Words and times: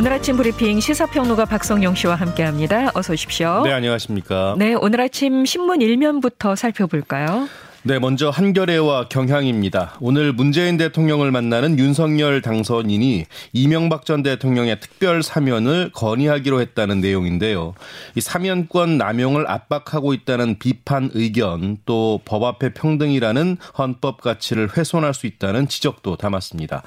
오늘 0.00 0.14
아침 0.14 0.38
브리핑 0.38 0.80
시사평론가 0.80 1.44
박성용 1.44 1.94
씨와 1.94 2.14
함께합니다. 2.14 2.90
어서 2.94 3.12
오십시오. 3.12 3.60
네, 3.64 3.72
안녕하십니까. 3.72 4.54
네, 4.56 4.72
오늘 4.72 5.02
아침 5.02 5.44
신문 5.44 5.82
일면부터 5.82 6.56
살펴볼까요? 6.56 7.50
네, 7.82 7.98
먼저 7.98 8.28
한겨레와 8.28 9.08
경향입니다. 9.08 9.96
오늘 10.00 10.34
문재인 10.34 10.76
대통령을 10.76 11.30
만나는 11.30 11.78
윤석열 11.78 12.42
당선인이 12.42 13.24
이명박 13.54 14.04
전 14.04 14.22
대통령의 14.22 14.80
특별 14.80 15.22
사면을 15.22 15.90
건의하기로 15.94 16.60
했다는 16.60 17.00
내용인데요. 17.00 17.72
이 18.16 18.20
사면권 18.20 18.98
남용을 18.98 19.48
압박하고 19.50 20.12
있다는 20.12 20.58
비판 20.58 21.10
의견 21.14 21.78
또 21.86 22.20
법 22.26 22.44
앞에 22.44 22.74
평등이라는 22.74 23.56
헌법 23.78 24.20
가치를 24.20 24.76
훼손할 24.76 25.14
수 25.14 25.26
있다는 25.26 25.66
지적도 25.66 26.16
담았습니다. 26.16 26.82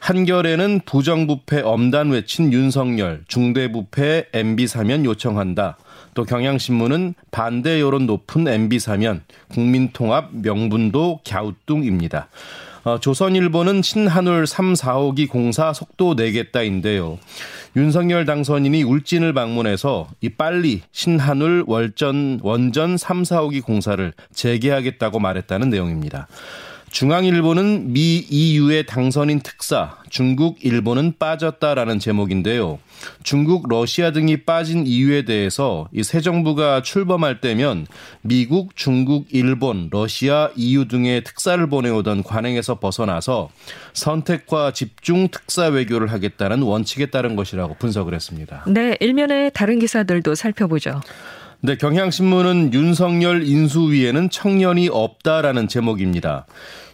한겨레는 0.00 0.80
부정부패 0.86 1.60
엄단 1.60 2.10
외친 2.10 2.52
윤석열 2.52 3.24
중대부패 3.28 4.28
MB 4.32 4.66
사면 4.66 5.04
요청한다. 5.04 5.76
또 6.20 6.26
경향신문은 6.26 7.14
반대 7.30 7.80
여론 7.80 8.04
높은 8.04 8.46
MB 8.46 8.78
사면 8.78 9.22
국민통합 9.54 10.28
명분도 10.32 11.20
갸우뚱입니다. 11.26 12.28
어, 12.84 13.00
조선일보는 13.00 13.80
신한울 13.80 14.46
3, 14.46 14.74
4호기 14.74 15.30
공사 15.30 15.72
속도 15.72 16.12
내겠다인데요. 16.12 17.18
윤석열 17.74 18.26
당선인이 18.26 18.82
울진을 18.82 19.32
방문해서 19.32 20.08
이 20.20 20.28
빨리 20.28 20.82
신한울 20.92 21.64
월전 21.66 22.40
원전 22.42 22.98
3, 22.98 23.22
4호기 23.22 23.62
공사를 23.64 24.12
재개하겠다고 24.34 25.20
말했다는 25.20 25.70
내용입니다. 25.70 26.28
중앙일보는 26.90 27.92
미 27.92 28.26
EU의 28.28 28.84
당선인 28.84 29.40
특사, 29.40 29.96
중국, 30.10 30.64
일본은 30.64 31.14
빠졌다라는 31.18 32.00
제목인데요. 32.00 32.80
중국, 33.22 33.68
러시아 33.68 34.10
등이 34.12 34.38
빠진 34.44 34.86
이유에 34.86 35.24
대해서 35.24 35.88
이 35.94 36.02
새 36.02 36.20
정부가 36.20 36.82
출범할 36.82 37.40
때면 37.40 37.86
미국, 38.22 38.74
중국, 38.74 39.26
일본, 39.30 39.88
러시아, 39.92 40.50
EU 40.56 40.88
등의 40.88 41.22
특사를 41.22 41.64
보내오던 41.68 42.24
관행에서 42.24 42.80
벗어나서 42.80 43.50
선택과 43.92 44.72
집중 44.72 45.28
특사 45.28 45.66
외교를 45.66 46.10
하겠다는 46.10 46.62
원칙에 46.62 47.06
따른 47.06 47.36
것이라고 47.36 47.76
분석을 47.78 48.12
했습니다. 48.14 48.64
네, 48.66 48.96
일면의 48.98 49.52
다른 49.54 49.78
기사들도 49.78 50.34
살펴보죠. 50.34 51.00
네, 51.62 51.76
경향신문은 51.76 52.72
윤석열 52.72 53.46
인수위에는 53.46 54.30
청년이 54.30 54.88
없다라는 54.90 55.68
제목입니다. 55.68 56.46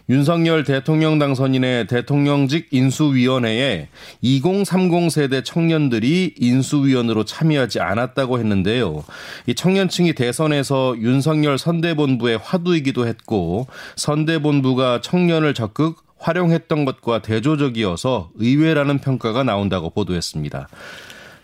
윤석열 0.09 0.65
대통령 0.65 1.19
당선인의 1.19 1.87
대통령직 1.87 2.67
인수위원회에 2.71 3.87
2030 4.21 5.09
세대 5.09 5.41
청년들이 5.41 6.35
인수위원으로 6.37 7.23
참여하지 7.23 7.79
않았다고 7.79 8.39
했는데요. 8.39 9.05
이 9.45 9.55
청년층이 9.55 10.15
대선에서 10.15 10.97
윤석열 10.97 11.57
선대본부의 11.57 12.37
화두이기도 12.43 13.07
했고 13.07 13.67
선대본부가 13.95 14.99
청년을 14.99 15.53
적극 15.53 16.03
활용했던 16.19 16.83
것과 16.83 17.21
대조적이어서 17.21 18.31
의외라는 18.35 18.99
평가가 18.99 19.43
나온다고 19.43 19.91
보도했습니다. 19.91 20.67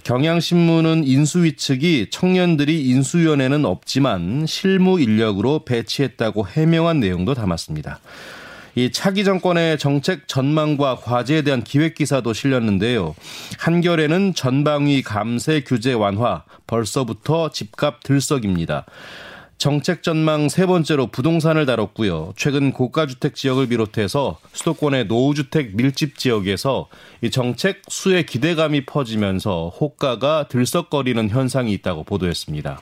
경향신문은 0.03 1.05
인수위 1.05 1.55
측이 1.55 2.07
청년들이 2.11 2.87
인수위원회는 2.89 3.65
없지만 3.65 4.45
실무 4.45 4.99
인력으로 4.99 5.63
배치했다고 5.65 6.47
해명한 6.47 6.99
내용도 6.99 7.33
담았습니다. 7.33 7.99
이 8.75 8.91
차기 8.91 9.23
정권의 9.23 9.77
정책 9.77 10.27
전망과 10.27 10.95
과제에 10.95 11.43
대한 11.43 11.63
기획 11.63 11.95
기사도 11.95 12.33
실렸는데요. 12.33 13.15
한결에는 13.59 14.33
전방위 14.33 15.03
감세 15.03 15.61
규제 15.61 15.93
완화 15.93 16.43
벌써부터 16.65 17.51
집값 17.51 18.01
들썩입니다. 18.03 18.85
정책 19.63 20.03
전망 20.03 20.49
세 20.49 20.65
번째로 20.65 21.07
부동산을 21.07 21.65
다뤘고요. 21.65 22.33
최근 22.35 22.73
고가주택 22.73 23.33
지역을 23.33 23.69
비롯해서 23.69 24.37
수도권의 24.51 25.05
노후주택 25.05 25.77
밀집 25.77 26.17
지역에서 26.17 26.89
이 27.21 27.31
정책 27.31 27.81
수의 27.87 28.25
기대감이 28.25 28.85
퍼지면서 28.85 29.69
호가가 29.69 30.49
들썩거리는 30.49 31.29
현상이 31.29 31.71
있다고 31.71 32.03
보도했습니다. 32.03 32.81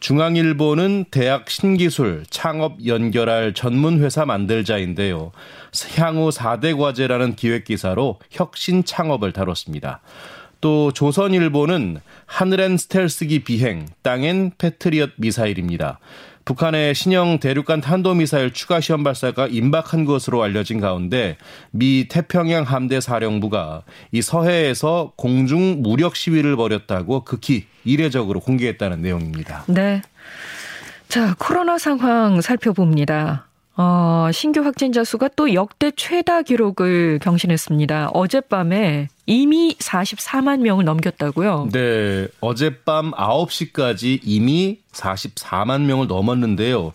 중앙일보는 0.00 1.04
대학 1.10 1.50
신기술 1.50 2.24
창업 2.30 2.86
연결할 2.86 3.52
전문 3.52 4.02
회사 4.02 4.24
만들자인데요. 4.24 5.32
향후 5.96 6.30
4대 6.30 6.78
과제라는 6.78 7.36
기획 7.36 7.64
기사로 7.64 8.20
혁신 8.30 8.84
창업을 8.84 9.32
다뤘습니다. 9.32 10.00
또 10.60 10.92
조선일보는 10.92 11.98
하늘엔 12.26 12.76
스텔스기 12.76 13.44
비행, 13.44 13.86
땅엔 14.02 14.52
패트리엇 14.58 15.12
미사일입니다. 15.16 15.98
북한의 16.46 16.94
신형 16.94 17.40
대륙간 17.40 17.80
탄도미사일 17.80 18.52
추가 18.52 18.80
시험 18.80 19.02
발사가 19.02 19.48
임박한 19.48 20.04
것으로 20.04 20.44
알려진 20.44 20.80
가운데 20.80 21.36
미 21.72 22.06
태평양 22.08 22.62
함대 22.62 23.00
사령부가 23.00 23.82
이 24.12 24.22
서해에서 24.22 25.12
공중 25.16 25.82
무력 25.82 26.14
시위를 26.14 26.54
벌였다고 26.54 27.24
극히 27.24 27.66
이례적으로 27.84 28.38
공개했다는 28.38 29.02
내용입니다. 29.02 29.64
네. 29.66 30.02
자, 31.08 31.34
코로나 31.36 31.78
상황 31.78 32.40
살펴봅니다. 32.40 33.48
어, 33.78 34.30
신규 34.32 34.62
확진자 34.62 35.04
수가 35.04 35.28
또 35.36 35.52
역대 35.52 35.90
최다 35.94 36.42
기록을 36.42 37.18
경신했습니다. 37.20 38.10
어젯밤에 38.14 39.08
이미 39.26 39.74
44만 39.78 40.60
명을 40.60 40.84
넘겼다고요? 40.84 41.68
네. 41.72 42.28
어젯밤 42.40 43.10
9시까지 43.10 44.20
이미 44.22 44.78
44만 44.92 45.82
명을 45.82 46.06
넘었는데요. 46.06 46.92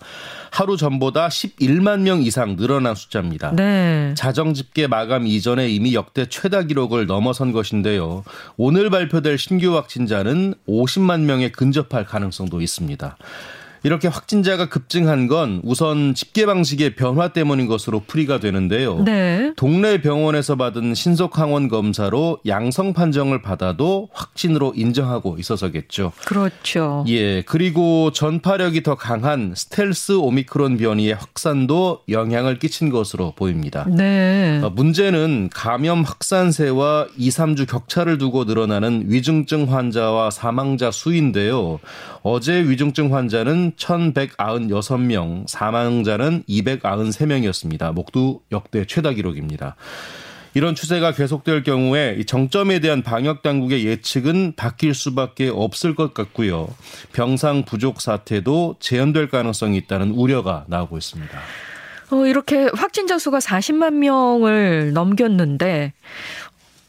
하루 0.49 0.75
전보다 0.75 1.27
11만 1.27 2.01
명 2.01 2.23
이상 2.23 2.55
늘어난 2.55 2.95
숫자입니다. 2.95 3.55
네. 3.55 4.13
자정 4.17 4.53
집계 4.53 4.87
마감 4.87 5.27
이전에 5.27 5.69
이미 5.69 5.93
역대 5.93 6.25
최다 6.25 6.63
기록을 6.63 7.05
넘어선 7.05 7.51
것인데요. 7.51 8.23
오늘 8.57 8.89
발표될 8.89 9.37
신규 9.37 9.75
확진자는 9.75 10.55
50만 10.67 11.21
명에 11.21 11.49
근접할 11.51 12.05
가능성도 12.05 12.59
있습니다. 12.59 13.17
이렇게 13.83 14.07
확진자가 14.07 14.69
급증한 14.69 15.27
건 15.27 15.59
우선 15.63 16.13
집계 16.13 16.45
방식의 16.45 16.95
변화 16.95 17.29
때문인 17.29 17.65
것으로 17.67 18.01
풀이가 18.05 18.39
되는데요. 18.39 19.01
네. 19.03 19.53
동네 19.55 20.01
병원에서 20.01 20.55
받은 20.55 20.93
신속 20.93 21.39
항원 21.39 21.67
검사로 21.67 22.39
양성 22.45 22.93
판정을 22.93 23.41
받아도 23.41 24.09
확진으로 24.13 24.73
인정하고 24.75 25.37
있어서겠죠. 25.39 26.11
그렇죠. 26.25 27.03
예, 27.07 27.41
그리고 27.41 28.11
전파력이 28.11 28.83
더 28.83 28.95
강한 28.95 29.53
스텔스 29.55 30.13
오미크론 30.13 30.77
변이의 30.77 31.15
확산도 31.15 32.01
영향을 32.09 32.59
끼친 32.59 32.91
것으로 32.91 33.33
보입니다. 33.35 33.87
네. 33.89 34.61
어, 34.63 34.69
문제는 34.69 35.49
감염 35.51 36.03
확산세와 36.03 37.07
2, 37.17 37.29
3주 37.29 37.67
격차를 37.67 38.19
두고 38.19 38.43
늘어나는 38.43 39.05
위중증 39.07 39.73
환자와 39.73 40.29
사망자 40.29 40.91
수인데요. 40.91 41.79
어제 42.23 42.61
위중증 42.61 43.13
환자는 43.15 43.70
1,196명, 43.75 45.47
사망자는 45.47 46.43
293명이었습니다. 46.47 47.93
모두 47.93 48.39
역대 48.51 48.85
최다 48.85 49.11
기록입니다. 49.11 49.75
이런 50.53 50.75
추세가 50.75 51.13
계속될 51.13 51.63
경우에 51.63 52.23
정점에 52.25 52.79
대한 52.79 53.03
방역 53.03 53.41
당국의 53.41 53.85
예측은 53.85 54.53
바뀔 54.57 54.93
수밖에 54.93 55.49
없을 55.49 55.95
것 55.95 56.13
같고요. 56.13 56.67
병상 57.13 57.63
부족 57.63 58.01
사태도 58.01 58.75
재현될 58.79 59.29
가능성이 59.29 59.77
있다는 59.77 60.11
우려가 60.11 60.65
나오고 60.67 60.97
있습니다. 60.97 61.39
어, 62.11 62.25
이렇게 62.25 62.69
확진자 62.73 63.17
수가 63.17 63.39
40만 63.39 63.93
명을 63.93 64.91
넘겼는데 64.91 65.93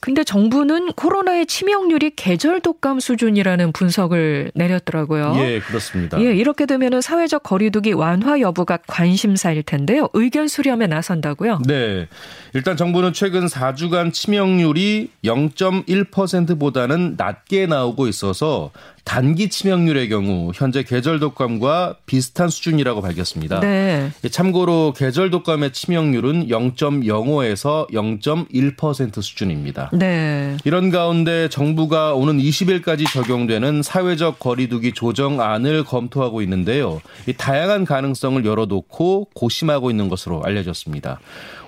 근데 0.03 0.25
정부는 0.25 0.95
코로나의 0.95 1.47
치명률이 1.47 2.15
계절 2.17 2.61
독감 2.61 2.99
수준이라는 2.99 3.71
분석을 3.71 4.51
내렸더라고요. 4.53 5.37
예, 5.37 5.61
그렇습니다. 5.61 6.21
예, 6.21 6.35
이렇게 6.35 6.67
되면은 6.67 7.01
사회적 7.01 7.45
거리두기 7.45 7.93
완화 7.93 8.41
여부가 8.41 8.79
관심사일 8.89 9.63
텐데요. 9.63 10.09
의견 10.13 10.49
수렴에 10.49 10.89
나선다고요? 10.89 11.61
네. 11.69 12.09
일단 12.53 12.77
정부는 12.77 13.13
최근 13.13 13.47
4주간 13.47 14.13
치명률이 14.13 15.11
0.1%보다는 15.25 17.15
낮게 17.17 17.67
나오고 17.67 18.09
있어서 18.09 18.73
단기 19.05 19.49
치명률의 19.49 20.09
경우 20.09 20.53
현재 20.55 20.83
계절 20.85 21.19
독감과 21.19 21.97
비슷한 22.07 22.49
수준이라고 22.49 23.03
밝혔습니다. 23.03 23.61
네. 23.61 24.11
참고로 24.31 24.95
계절 24.97 25.31
독감의 25.31 25.73
치명률은 25.73 26.49
0.05에서 26.49 27.91
0.1% 27.91 29.23
수준입니다. 29.23 29.91
네. 29.93 30.57
이런 30.65 30.91
가운데 30.91 31.51
정부가 31.51 32.15
오는 32.15 32.39
20일까지 32.39 33.13
적용되는 33.13 33.83
사회적 33.83 34.39
거리두기 34.39 34.93
조정안을 34.93 35.85
검토하고 35.85 36.41
있는데요. 36.43 37.03
이 37.27 37.35
다양한 37.35 37.85
가능성을 37.85 38.43
열어놓고 38.43 39.29
고심하고 39.35 39.91
있는 39.91 40.09
것으로 40.09 40.43
알려졌습니다. 40.45 41.21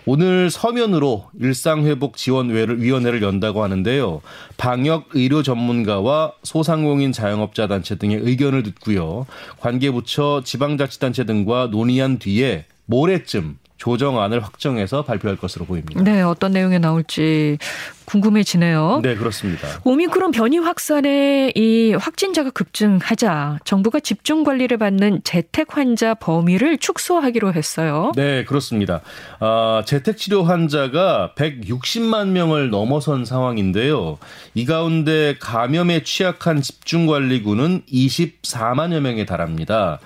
오늘 0.06 0.50
서면으로 0.50 1.26
일상회복 1.38 2.17
지원위원회를 2.17 3.23
연다고 3.23 3.62
하는데요. 3.62 4.23
방역 4.56 5.09
의료 5.12 5.43
전문가와 5.43 6.32
소상공인 6.43 7.12
자영업자 7.12 7.67
단체 7.67 7.97
등의 7.97 8.20
의견을 8.23 8.62
듣고요. 8.62 9.27
관계부처 9.61 10.43
지방자치단체 10.44 11.25
등과 11.25 11.69
논의한 11.70 12.19
뒤에 12.19 12.65
모레쯤 12.87 13.59
조정안을 13.84 14.42
확정해서 14.42 15.04
발표할 15.04 15.36
것으로 15.36 15.66
보입니다. 15.66 16.02
네, 16.02 16.22
어떤 16.22 16.52
내용이 16.52 16.78
나올지 16.78 17.58
궁금해지네요. 18.06 19.00
네, 19.02 19.14
그렇습니다. 19.14 19.69
오미크론 19.84 20.31
변이 20.31 20.56
확산에 20.56 21.52
이 21.54 21.92
확진자가 21.92 22.48
급증하자 22.50 23.58
정부가 23.66 24.00
집중 24.00 24.42
관리를 24.42 24.78
받는 24.78 25.20
재택 25.25 25.76
환자 25.76 26.14
범위를 26.14 26.78
축소하기로 26.78 27.52
했어요. 27.52 28.12
네, 28.16 28.44
그렇습니다. 28.44 29.02
아, 29.40 29.82
재택 29.84 30.16
치료 30.16 30.44
환자가 30.44 31.32
160만 31.36 32.28
명을 32.28 32.70
넘어선 32.70 33.26
상황인데요. 33.26 34.16
이 34.54 34.64
가운데 34.64 35.36
감염에 35.38 36.04
취약한 36.04 36.62
집중 36.62 37.06
관리군은 37.06 37.82
24만여 37.92 39.00
명에 39.00 39.26
달합니다. 39.26 40.00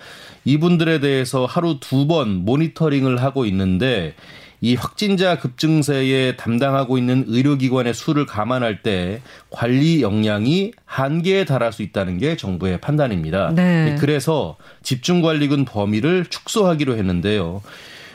이분들에 0.52 1.00
대해서 1.00 1.44
하루 1.44 1.78
두 1.78 2.06
번 2.08 2.44
모니터링을 2.46 3.22
하고 3.22 3.44
있는데 3.44 4.14
이 4.62 4.74
확진자 4.76 5.38
급증세에 5.38 6.36
담당하고 6.36 6.96
있는 6.96 7.24
의료기관의 7.28 7.92
수를 7.92 8.24
감안할 8.24 8.82
때 8.82 9.20
관리 9.50 10.00
역량이 10.00 10.72
한계에 10.86 11.44
달할 11.44 11.72
수 11.72 11.82
있다는 11.82 12.16
게 12.18 12.36
정부의 12.36 12.80
판단입니다. 12.80 13.52
네. 13.54 13.96
그래서 14.00 14.56
집중관리군 14.82 15.66
범위를 15.66 16.24
축소하기로 16.30 16.96
했는데요. 16.96 17.60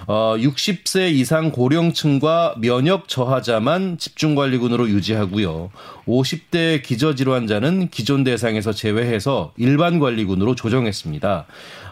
어, 0.07 0.35
60세 0.37 1.11
이상 1.13 1.51
고령층과 1.51 2.55
면역 2.59 3.07
저하자만 3.07 3.97
집중관리군으로 3.97 4.89
유지하고요. 4.89 5.71
50대 6.07 6.83
기저질환자는 6.83 7.89
기존 7.89 8.23
대상에서 8.23 8.73
제외해서 8.73 9.53
일반 9.57 9.99
관리군으로 9.99 10.55
조정했습니다. 10.55 11.45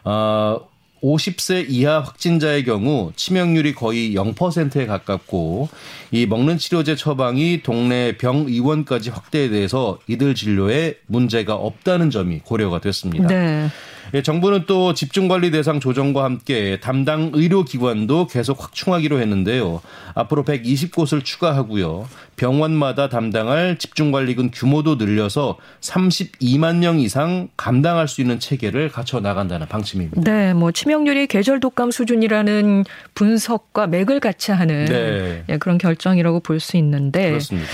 어, 0.03 0.71
50세 1.01 1.65
이하 1.67 1.99
확진자의 1.99 2.63
경우 2.63 3.11
치명률이 3.15 3.73
거의 3.73 4.13
0%에 4.13 4.85
가깝고 4.85 5.69
이 6.11 6.25
먹는 6.27 6.57
치료제 6.57 6.95
처방이 6.95 7.63
동네 7.63 8.17
병의원까지 8.17 9.09
확대돼서 9.09 9.97
이들 10.07 10.35
진료에 10.35 10.95
문제가 11.07 11.55
없다는 11.55 12.11
점이 12.11 12.39
고려가 12.39 12.79
됐습니다. 12.79 13.27
네. 13.27 13.69
예, 14.13 14.21
정부는 14.21 14.65
또 14.67 14.93
집중관리 14.93 15.51
대상 15.51 15.79
조정과 15.79 16.23
함께 16.23 16.79
담당 16.81 17.31
의료기관도 17.33 18.27
계속 18.27 18.61
확충하기로 18.63 19.19
했는데요. 19.19 19.81
앞으로 20.15 20.43
120곳을 20.43 21.23
추가하고요. 21.23 22.07
병원마다 22.35 23.07
담당할 23.09 23.77
집중관리군 23.77 24.51
규모도 24.51 24.95
늘려서 24.95 25.57
32만 25.81 26.77
명 26.77 26.99
이상 26.99 27.49
감당할 27.55 28.07
수 28.07 28.21
있는 28.21 28.39
체계를 28.39 28.89
갖춰 28.89 29.19
나간다는 29.19 29.67
방침입니다. 29.67 30.21
네, 30.21 30.53
뭐 30.53 30.71
치명률이 30.71 31.27
계절 31.27 31.59
독감 31.59 31.91
수준이라는 31.91 32.85
분석과 33.13 33.87
맥을 33.87 34.19
같이 34.19 34.51
하는 34.51 34.85
네. 34.85 35.43
예, 35.49 35.57
그런 35.57 35.77
결정이라고 35.77 36.39
볼 36.39 36.61
수 36.61 36.77
있는데 36.77 37.29
그렇습니다. 37.29 37.69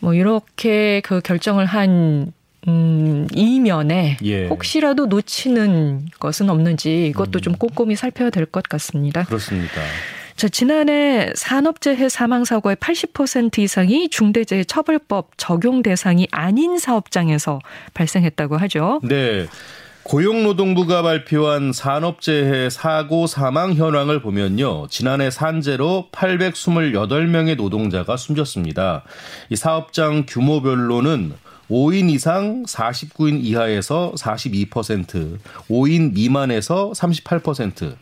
뭐 0.00 0.12
이렇게 0.12 1.00
그 1.04 1.20
결정을 1.20 1.66
한 1.66 2.32
음, 2.68 3.26
이면에 3.34 4.16
예. 4.22 4.46
혹시라도 4.46 5.06
놓치는 5.06 6.06
것은 6.18 6.50
없는지 6.50 7.06
이것도 7.08 7.38
음. 7.38 7.40
좀 7.40 7.54
꼼꼼히 7.54 7.96
살펴야 7.96 8.30
될 8.30 8.46
것 8.46 8.62
같습니다. 8.64 9.24
그렇습니다. 9.24 9.80
자, 10.36 10.48
지난해 10.48 11.30
산업재해 11.34 12.08
사망사고의 12.08 12.76
80% 12.76 13.58
이상이 13.60 14.08
중대재해 14.08 14.64
처벌법 14.64 15.30
적용 15.36 15.82
대상이 15.82 16.26
아닌 16.32 16.78
사업장에서 16.78 17.60
발생했다고 17.94 18.56
하죠. 18.58 19.00
네. 19.04 19.46
고용노동부가 20.02 21.00
발표한 21.02 21.72
산업재해 21.72 22.68
사고 22.68 23.26
사망 23.26 23.72
현황을 23.72 24.20
보면요. 24.20 24.86
지난해 24.90 25.30
산재로 25.30 26.08
828명의 26.12 27.56
노동자가 27.56 28.16
숨졌습니다. 28.16 29.04
이 29.48 29.56
사업장 29.56 30.26
규모별로는 30.28 31.32
5인 31.70 32.10
이상 32.10 32.64
49인 32.64 33.42
이하에서 33.42 34.12
42%, 34.16 35.38
5인 35.68 36.12
미만에서 36.12 36.92
38%, 36.94 37.96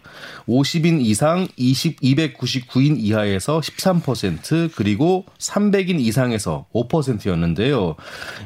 50인 0.49 1.01
이상 1.01 1.49
20, 1.57 2.01
299인 2.01 2.97
이하에서 2.99 3.61
13%, 3.61 4.71
그리고 4.75 5.25
300인 5.39 6.01
이상에서 6.01 6.67
5%였는데요. 6.75 7.97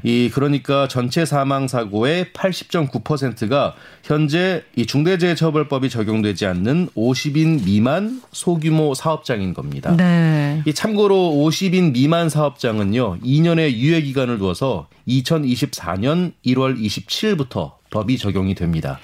이 0.03 0.31
그러니까 0.33 0.89
전체 0.89 1.25
사망 1.25 1.69
사고의 1.69 2.27
80.9%가 2.33 3.75
현재 4.03 4.63
이 4.77 4.87
중대재해처벌법이 4.87 5.91
적용되지 5.91 6.47
않는 6.47 6.89
50인 6.97 7.65
미만 7.65 8.23
소규모 8.33 8.95
사업장인 8.95 9.55
겁니다. 9.55 9.97
네. 9.97 10.63
이 10.67 10.73
참고로 10.73 11.17
50인 11.17 11.93
미만 11.93 12.29
사업장은요. 12.29 13.19
2년의 13.21 13.73
유예 13.73 14.03
기간을 14.03 14.39
두어서 14.39 14.89
2024년 15.08 16.32
1월 16.44 16.79
27일부터 16.81 17.73
법이 17.91 18.19
적용이 18.19 18.55
됩니다. 18.55 18.99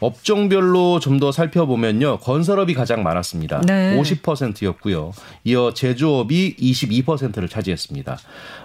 업종별로 0.00 0.98
좀 0.98 1.20
더 1.20 1.30
살펴보면요. 1.30 2.18
건설업이 2.18 2.74
가장 2.74 3.04
많았습니다. 3.04 3.60
네. 3.60 3.96
50%였고요. 4.00 5.12
이어 5.44 5.72
제조업이 5.72 6.56
22%를 6.56 7.48
차지했습니다. 7.48 8.18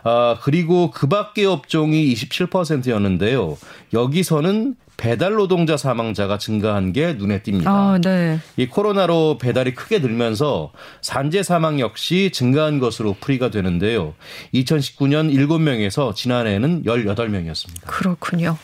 아, 0.03 0.37
그리고 0.41 0.89
그 0.89 1.07
밖의 1.07 1.45
업종이 1.45 2.11
27%였는데요. 2.15 3.57
여기서는 3.93 4.75
배달 4.97 5.33
노동자 5.33 5.77
사망자가 5.77 6.39
증가한 6.39 6.91
게 6.91 7.13
눈에 7.13 7.41
띕니다. 7.41 7.67
아, 7.67 7.99
네. 8.03 8.39
이 8.57 8.67
코로나로 8.67 9.37
배달이 9.37 9.75
크게 9.75 9.99
늘면서 9.99 10.71
산재 11.01 11.43
사망 11.43 11.79
역시 11.79 12.31
증가한 12.33 12.79
것으로 12.79 13.15
풀이가 13.19 13.51
되는데요. 13.51 14.15
2019년 14.55 15.31
7명에서 15.31 16.15
지난해에는 16.15 16.83
18명이었습니다. 16.83 17.85
그렇군요. 17.85 18.57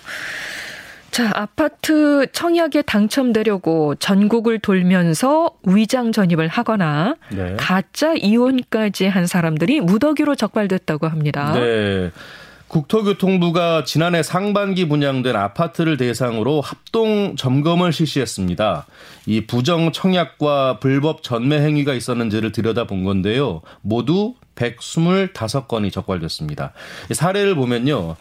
자, 1.12 1.30
아파트 1.36 2.26
청약에 2.32 2.82
당첨되려고 2.82 3.94
전국을 3.94 4.58
돌면서 4.58 5.52
위장 5.62 6.12
전입을 6.12 6.48
하거나 6.48 7.18
네. 7.30 7.56
가짜 7.60 8.16
이혼까지 8.16 9.06
한 9.06 9.28
사람들이 9.28 9.80
무더기로 9.82 10.34
적발됐다고 10.34 11.08
합니다. 11.08 11.54
네. 11.54 12.10
국토교통부가 12.74 13.84
지난해 13.84 14.24
상반기 14.24 14.88
분양된 14.88 15.36
아파트를 15.36 15.96
대상으로 15.96 16.60
합동 16.60 17.36
점검을 17.36 17.94
실시했습니다. 17.94 18.88
이 19.28 19.46
부정 19.46 19.92
청약과 19.92 20.80
불법 20.80 21.22
전매 21.22 21.60
행위가 21.60 21.94
있었는지를 21.94 22.52
들여다본 22.52 23.04
건데요. 23.04 23.62
모두 23.82 24.34
125건이 24.56 25.92
적발됐습니다. 25.92 26.74
사례를 27.12 27.54
보면요. 27.54 28.16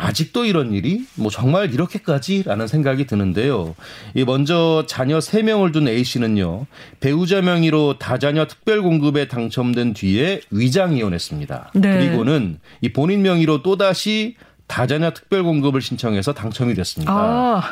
아직도 0.00 0.46
이런 0.46 0.72
일이 0.72 1.04
뭐 1.14 1.30
정말 1.30 1.74
이렇게까지라는 1.74 2.66
생각이 2.66 3.06
드는데요. 3.06 3.74
이 4.14 4.24
먼저 4.24 4.84
자녀 4.88 5.18
3명을 5.18 5.74
둔 5.74 5.88
A 5.88 6.02
씨는요. 6.02 6.66
배우자 7.00 7.42
명의로 7.42 7.98
다자녀 7.98 8.46
특별 8.46 8.80
공급에 8.80 9.28
당첨된 9.28 9.92
뒤에 9.92 10.40
위장 10.50 10.96
이혼했습니다. 10.96 11.72
네. 11.74 11.98
그리고는 11.98 12.60
이 12.80 12.92
본인 12.92 13.20
명의로 13.20 13.62
또다시 13.62 14.36
다자녀 14.66 15.10
특별 15.10 15.42
공급을 15.42 15.82
신청해서 15.82 16.32
당첨이 16.32 16.74
됐습니다. 16.74 17.12
아. 17.12 17.62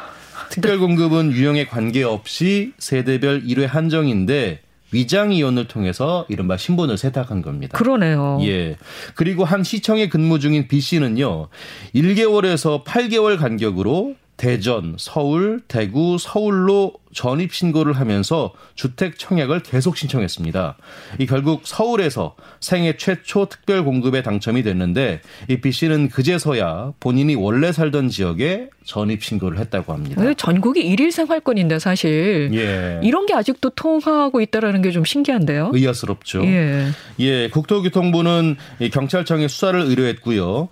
특별 0.51 0.79
공급은 0.79 1.33
유형에 1.33 1.67
관계없이 1.67 2.73
세대별 2.79 3.45
1회 3.45 3.67
한정인데 3.67 4.61
위장 4.93 5.33
이혼을 5.33 5.69
통해서 5.69 6.25
이른바 6.29 6.57
신분을 6.57 6.97
세탁한 6.97 7.43
겁니다. 7.43 7.77
그러네요. 7.77 8.39
예. 8.43 8.77
그리고 9.15 9.45
한 9.45 9.63
시청에 9.65 10.09
근무 10.09 10.39
중인 10.39 10.69
B 10.69 10.81
씨는요. 10.81 11.49
1개월에서 11.95 12.85
8개월 12.85 13.39
간격으로 13.39 14.15
대전, 14.39 14.95
서울, 14.99 15.61
대구, 15.69 16.17
서울로 16.19 16.95
전입 17.13 17.53
신고를 17.53 17.95
하면서 17.95 18.53
주택 18.75 19.19
청약을 19.19 19.61
계속 19.61 19.97
신청했습니다. 19.97 20.77
이 21.19 21.27
결국 21.27 21.63
서울에서 21.65 22.37
생애 22.61 22.97
최초 22.97 23.47
특별 23.47 23.85
공급에 23.85 24.23
당첨이 24.23 24.63
됐는데 24.63 25.21
이 25.49 25.61
B 25.61 25.73
씨는 25.73 26.09
그제서야 26.11 26.93
본인이 27.01 27.35
원래 27.35 27.73
살던 27.73 28.11
지역에 28.11 28.69
전입 28.85 29.25
신고를 29.25 29.59
했다고 29.59 29.93
합니다. 29.93 30.23
전국이 30.35 30.81
일일 30.87 31.11
생활권인데 31.11 31.79
사실 31.79 32.51
예. 32.55 33.01
이런 33.03 33.27
게 33.27 33.35
아직도 33.35 33.71
통하고 33.71 34.41
있다라는 34.41 34.83
게 34.83 34.89
좀 34.89 35.05
신기한데요. 35.05 35.71
의아스럽죠. 35.75 36.45
예. 36.45 36.87
예, 37.19 37.49
국토교통부는 37.51 38.57
경찰청에 38.93 39.49
수사를 39.49 39.79
의뢰했고요. 39.81 40.69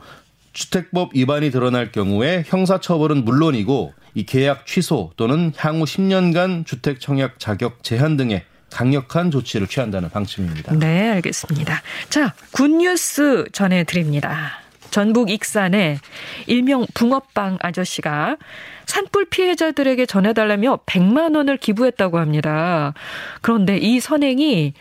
주택법 0.56 1.14
위반이 1.14 1.50
드러날 1.50 1.92
경우에 1.92 2.42
형사처벌은 2.46 3.26
물론이고 3.26 3.92
이 4.14 4.24
계약 4.24 4.66
취소 4.66 5.12
또는 5.16 5.52
향후 5.56 5.84
10년간 5.84 6.64
주택 6.64 6.98
청약 6.98 7.38
자격 7.38 7.82
제한 7.84 8.16
등의 8.16 8.42
강력한 8.70 9.30
조치를 9.30 9.66
취한다는 9.66 10.08
방침입니다. 10.08 10.74
네, 10.74 11.10
알겠습니다. 11.10 11.82
자, 12.08 12.34
굿뉴스 12.52 13.44
전해드립니다. 13.52 14.60
전북 14.90 15.28
익산에 15.28 15.98
일명 16.46 16.86
붕어빵 16.94 17.58
아저씨가 17.60 18.38
산불 18.86 19.26
피해자들에게 19.26 20.06
전해달라며 20.06 20.80
100만 20.86 21.36
원을 21.36 21.58
기부했다고 21.58 22.18
합니다. 22.18 22.94
그런데 23.42 23.76
이 23.76 24.00
선행이 24.00 24.72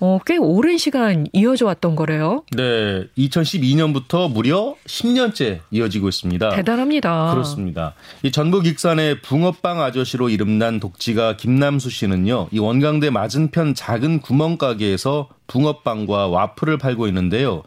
어, 0.00 0.18
꽤 0.24 0.36
오랜 0.36 0.78
시간 0.78 1.26
이어져 1.32 1.66
왔던 1.66 1.96
거래요. 1.96 2.44
네, 2.56 3.06
2012년부터 3.18 4.30
무려 4.32 4.76
10년째 4.86 5.60
이어지고 5.70 6.08
있습니다. 6.08 6.50
대단합니다. 6.50 7.32
그렇습니다. 7.32 7.94
이 8.22 8.30
전북 8.30 8.66
익산의 8.66 9.22
붕어빵 9.22 9.82
아저씨로 9.82 10.28
이름난 10.28 10.78
독지가 10.78 11.36
김남수 11.36 11.90
씨는요, 11.90 12.48
이 12.52 12.58
원광대 12.58 13.10
맞은편 13.10 13.74
작은 13.74 14.20
구멍가게에서 14.20 15.28
붕어빵과 15.48 16.28
와플을 16.28 16.78
팔고 16.78 17.08
있는데요. 17.08 17.62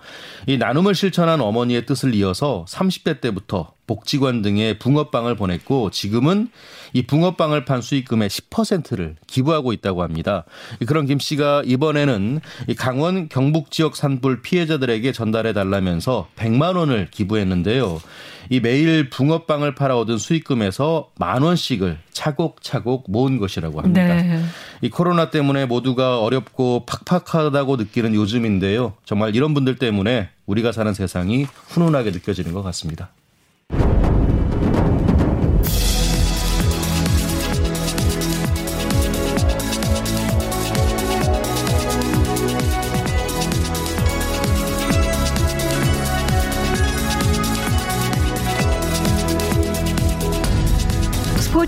이 0.47 0.57
나눔을 0.57 0.95
실천한 0.95 1.41
어머니의 1.41 1.85
뜻을 1.85 2.13
이어서 2.15 2.65
30대 2.69 3.19
때부터 3.21 3.73
복지관 3.91 4.41
등에 4.41 4.77
붕어빵을 4.77 5.35
보냈고 5.35 5.89
지금은 5.91 6.47
이 6.93 7.01
붕어빵을 7.01 7.65
판 7.65 7.81
수익금의 7.81 8.29
10%를 8.29 9.17
기부하고 9.27 9.73
있다고 9.73 10.01
합니다. 10.01 10.45
그런 10.87 11.05
김 11.05 11.19
씨가 11.19 11.63
이번에는 11.65 12.39
강원 12.77 13.27
경북 13.27 13.69
지역 13.69 13.97
산불 13.97 14.43
피해자들에게 14.43 15.11
전달해 15.11 15.51
달라면서 15.51 16.29
100만 16.37 16.77
원을 16.77 17.09
기부했는데요. 17.11 17.99
이 18.49 18.61
매일 18.61 19.09
붕어빵을 19.09 19.75
팔아 19.75 19.97
얻은 19.97 20.17
수익금에서 20.17 21.11
만 21.17 21.41
원씩을 21.41 21.99
차곡차곡 22.11 23.11
모은 23.11 23.39
것이라고 23.39 23.81
합니다. 23.81 24.21
네. 24.21 24.41
이 24.81 24.89
코로나 24.89 25.29
때문에 25.29 25.65
모두가 25.65 26.21
어렵고 26.21 26.85
팍팍하다고 26.85 27.75
느끼는 27.75 28.15
요즘인데요. 28.15 28.93
정말 29.03 29.35
이런 29.35 29.53
분들 29.53 29.75
때문에 29.75 30.29
우리가 30.45 30.71
사는 30.71 30.93
세상이 30.93 31.43
훈훈하게 31.43 32.11
느껴지는 32.11 32.53
것 32.53 32.63
같습니다. 32.63 33.09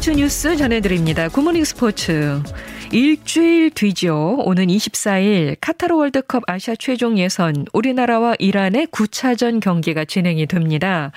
스포츠 0.04 0.20
뉴스 0.20 0.58
전해드립니다. 0.58 1.30
굿모닝 1.30 1.64
스포츠. 1.64 2.42
일주일 2.94 3.72
뒤죠. 3.72 4.38
오는 4.46 4.68
24일 4.68 5.58
카타르 5.60 5.96
월드컵 5.96 6.44
아시아 6.46 6.76
최종 6.78 7.18
예선 7.18 7.66
우리나라와 7.74 8.36
이란의 8.38 8.86
9차전 8.92 9.60
경기가 9.60 10.06
진행이 10.06 10.46
됩니다. 10.46 11.12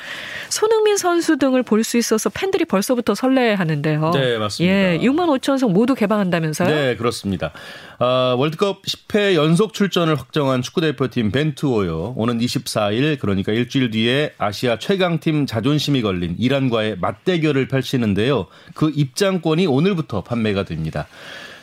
손흥민 0.48 0.96
선수 0.96 1.36
등을 1.36 1.62
볼 1.62 1.84
수 1.84 1.98
있어서 1.98 2.30
팬들이 2.30 2.64
벌써부터 2.64 3.14
설레하는데요. 3.14 4.10
네, 4.12 4.38
맞습니다. 4.38 4.74
예, 4.74 4.98
6만 4.98 5.38
5천 5.38 5.58
석 5.58 5.70
모두 5.70 5.94
개방한다면서요? 5.94 6.68
네, 6.68 6.96
그렇습니다. 6.96 7.52
아, 7.98 8.34
월드컵 8.36 8.82
10회 8.82 9.34
연속 9.34 9.74
출전을 9.74 10.18
확정한 10.18 10.62
축구대표팀 10.62 11.30
벤투오요. 11.30 12.14
오는 12.16 12.38
24일 12.38 13.18
그러니까 13.20 13.52
일주일 13.52 13.90
뒤에 13.90 14.32
아시아 14.38 14.78
최강팀 14.78 15.46
자존심이 15.46 16.00
걸린 16.00 16.34
이란과의 16.38 16.96
맞대결을 17.00 17.68
펼치는데요. 17.68 18.46
그 18.74 18.90
입장권이 18.94 19.66
오늘부터 19.66 20.22
판매가 20.22 20.64
됩니다. 20.64 21.06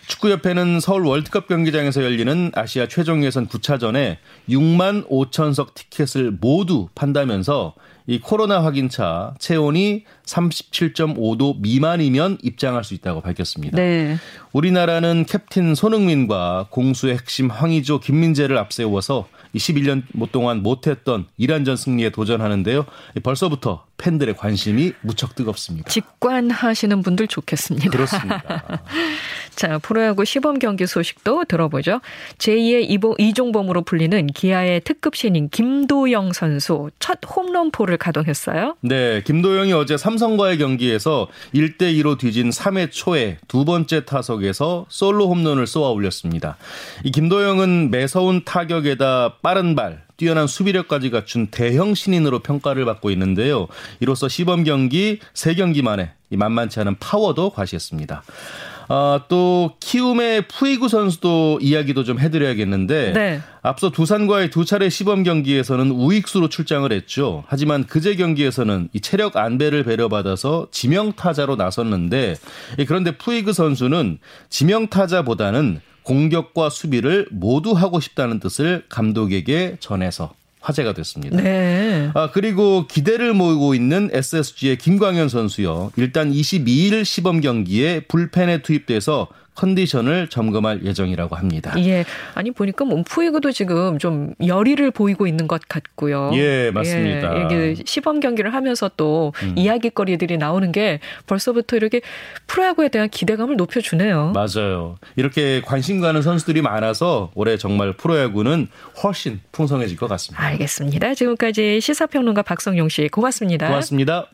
축구협회는 0.08 0.80
서울 0.80 1.06
월드컵 1.06 1.48
경기장에서 1.48 2.04
열리는 2.04 2.52
아시아 2.56 2.88
최종 2.88 3.24
예선 3.24 3.48
9차전에 3.48 4.18
6만 4.50 5.08
5천석 5.10 5.74
티켓을 5.76 6.38
모두 6.40 6.90
판다면서 6.96 7.74
이 8.06 8.20
코로나 8.20 8.64
확인차 8.64 9.34
체온이 9.40 10.04
37.5도 10.26 11.62
미만이면 11.62 12.40
입장할 12.42 12.84
수 12.84 12.94
있다고 12.94 13.22
밝혔습니다. 13.22 13.78
네. 13.78 14.18
우리나라는 14.52 15.26
캡틴 15.26 15.74
손흥민과 15.74 16.68
공수의 16.70 17.14
핵심 17.16 17.50
황의조 17.50 18.02
김민재를 18.02 18.58
앞세워서 18.58 19.28
21년 19.56 20.04
동안 20.32 20.64
못했던 20.64 21.28
이란전 21.38 21.78
승리에 21.78 22.10
도전하는데요. 22.10 22.86
벌써부터 23.22 23.86
팬들의 23.98 24.36
관심이 24.36 24.94
무척 25.02 25.36
뜨겁습니다. 25.36 25.90
직관하시는 25.90 27.02
분들 27.04 27.28
좋겠습니다. 27.28 27.90
그렇습니다. 27.90 28.84
자, 29.56 29.78
프로야구 29.80 30.26
시범 30.26 30.60
경기 30.60 30.88
소식도 30.88 31.46
들어보죠. 31.46 32.02
제2의 32.38 33.16
이종범으로 33.20 33.84
불리는 33.84 34.28
기아의 34.28 34.82
특급 34.82 35.16
신인 35.16 35.50
김도영 35.50 36.34
선수 36.34 36.90
첫 37.00 37.20
홈런포를 37.26 37.98
가동했어요. 37.98 38.76
네, 38.82 39.22
김도영이 39.24 39.74
어제 39.74 39.98
삼성과의 39.98 40.58
경기에서 40.58 41.28
1대 41.54 41.94
2로 42.02 42.18
뒤진 42.18 42.50
3회 42.50 42.92
초에 42.92 43.38
두 43.48 43.66
번째 43.66 44.06
타석에서 44.06 44.86
솔로 44.90 45.30
홈런을 45.30 45.68
쏘아 45.68 45.90
올렸습니다. 45.90 46.58
이 47.04 47.12
김도영은 47.12 47.92
매서운 47.92 48.44
타격에다 48.44 49.38
빠른 49.42 49.76
발, 49.76 50.04
뛰어난 50.18 50.48
수비력까지 50.48 51.10
갖춘 51.10 51.48
대형 51.48 51.96
신인으로 51.96 52.40
평가를 52.40 52.86
받고 52.86 53.12
있는데요. 53.12 53.68
이로써 54.00 54.28
시범 54.28 54.64
경기 54.64 55.20
3경기 55.34 55.82
만에 55.82 56.14
만만치 56.30 56.80
않은 56.80 56.98
파워도 57.00 57.52
과시했습니다. 57.52 58.24
아, 58.88 59.22
또 59.28 59.74
키움의 59.80 60.48
푸이구 60.48 60.90
선수도 60.90 61.60
이야기도 61.62 62.04
좀 62.04 62.20
해드려야겠는데 62.20 63.14
네. 63.14 63.42
앞서 63.62 63.90
두산과의 63.90 64.50
두 64.50 64.66
차례 64.66 64.90
시범 64.90 65.24
경기에서는 65.24 65.92
우익수로 65.92 66.50
출장을 66.50 66.92
했죠. 66.92 67.44
하지만 67.48 67.86
그제 67.86 68.16
경기에서는 68.16 68.90
이 68.94 69.00
체력 69.00 69.38
안배를 69.38 69.84
배려받아서 69.84 70.68
지명 70.72 71.14
타자로 71.14 71.56
나섰는데 71.56 72.36
그런데 72.88 73.12
푸이그 73.18 73.54
선수는 73.54 74.20
지명 74.50 74.88
타자보다는 74.88 75.80
공격과 76.04 76.70
수비를 76.70 77.28
모두 77.32 77.72
하고 77.72 78.00
싶다는 78.00 78.40
뜻을 78.40 78.84
감독에게 78.90 79.78
전해서 79.80 80.34
화제가 80.64 80.94
됐습니다. 80.94 81.38
네. 81.38 82.10
아, 82.14 82.32
그리고 82.32 82.88
기대를 82.88 83.34
모으고 83.34 83.76
있는 83.76 84.10
SSG의 84.12 84.78
김광현 84.78 85.28
선수요. 85.30 85.92
일단 85.98 86.32
22일 86.32 87.04
시범 87.04 87.42
경기에 87.42 88.02
불펜에 88.08 88.62
투입돼서 88.62 89.28
컨디션을 89.56 90.28
점검할 90.30 90.84
예정이라고 90.84 91.36
합니다. 91.36 91.74
예. 91.78 92.06
아니 92.34 92.52
보니까 92.52 92.86
몸푸이그도 92.86 93.52
지금 93.52 94.00
좀 94.00 94.34
열의를 94.46 94.92
보이고 94.92 95.28
있는 95.28 95.48
것 95.48 95.62
같고요. 95.68 96.32
예, 96.34 96.72
맞습니다. 96.72 97.38
예, 97.38 97.46
이게 97.46 97.84
시범 97.86 98.20
경기를 98.20 98.54
하면서 98.54 98.90
또 98.98 99.34
음. 99.44 99.54
이야기거리들이 99.58 100.38
나오는 100.38 100.72
게 100.72 101.00
벌써부터 101.28 101.76
이렇게 101.76 102.02
프로야구에 102.48 102.90
대한 102.90 103.10
기대감을 103.10 103.58
높여 103.58 103.82
주네요. 103.82 104.34
맞아요. 104.34 104.98
이렇게 105.16 105.62
관심 105.62 106.02
가는 106.02 106.22
선수들이 106.22 106.62
많아서 106.62 107.32
올해 107.36 107.58
정말 107.58 107.94
프로야구는 107.94 108.68
훨씬 109.04 109.40
풍성해질 109.52 109.98
것 109.98 110.08
같습니다. 110.08 110.44
알겠습니다. 110.44 111.14
지금까지 111.14 111.82
시사평론가 111.82 112.42
박성용 112.42 112.90
씨 112.90 113.08
고맙습니다. 113.08 113.68
고맙습니다. 113.68 114.28